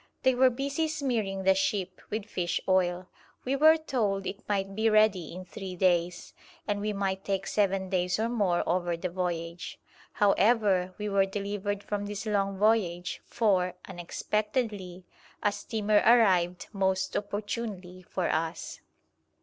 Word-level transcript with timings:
They 0.23 0.33
were 0.33 0.49
busy 0.49 0.87
smearing 0.87 1.43
the 1.43 1.53
ship 1.53 2.01
with 2.09 2.25
fish 2.25 2.59
oil. 2.67 3.07
We 3.45 3.55
were 3.55 3.77
told 3.77 4.25
it 4.25 4.43
might 4.49 4.73
be 4.73 4.89
ready 4.89 5.31
in 5.31 5.45
three 5.45 5.75
days, 5.75 6.33
and 6.67 6.81
we 6.81 6.91
might 6.91 7.23
take 7.23 7.45
seven 7.45 7.87
days 7.87 8.17
or 8.17 8.27
more 8.27 8.67
over 8.67 8.97
the 8.97 9.09
voyage. 9.09 9.77
However, 10.13 10.95
we 10.97 11.07
were 11.07 11.27
delivered 11.27 11.83
from 11.83 12.07
this 12.07 12.25
long 12.25 12.57
voyage, 12.57 13.21
for, 13.25 13.75
unexpectedly, 13.87 15.05
a 15.43 15.51
steamer 15.51 16.01
arrived 16.03 16.65
most 16.73 17.15
opportunely 17.15 18.01
for 18.01 18.27
us. 18.27 18.81